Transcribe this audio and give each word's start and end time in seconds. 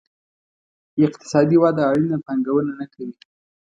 اقتصادي 1.05 1.57
وده 1.63 1.83
اړینه 1.91 2.17
پانګونه 2.25 2.71
نه 2.79 2.85
کوي. 2.93 3.15